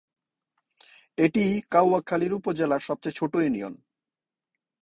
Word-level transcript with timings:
এটি 1.17 1.43
কাউখালী 1.69 2.27
উপজেলার 2.31 2.81
সবচেয়ে 2.87 3.17
ছোট 3.19 3.33
ইউনিয়ন। 3.35 3.73